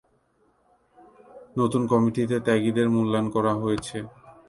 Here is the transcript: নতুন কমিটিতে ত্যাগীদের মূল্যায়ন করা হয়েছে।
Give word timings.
নতুন 1.59 1.81
কমিটিতে 1.91 2.37
ত্যাগীদের 2.45 2.87
মূল্যায়ন 2.95 3.27
করা 3.35 3.53
হয়েছে। 3.61 3.97